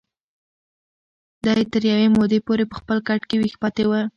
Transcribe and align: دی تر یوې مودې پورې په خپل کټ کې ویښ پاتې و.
دی 1.43 1.61
تر 1.73 1.81
یوې 1.91 2.07
مودې 2.15 2.39
پورې 2.47 2.65
په 2.71 2.75
خپل 2.81 2.97
کټ 3.07 3.21
کې 3.29 3.35
ویښ 3.37 3.55
پاتې 3.61 3.83
و. 3.85 3.91